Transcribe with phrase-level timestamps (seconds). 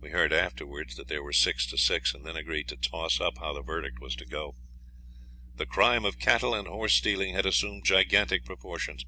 [0.00, 3.38] (We heard afterwards that they were six to six, and then agreed to toss up
[3.38, 4.54] how the verdict was to go.)
[5.56, 9.04] 'The crime of cattle and horse stealing had assumed gigantic proportions.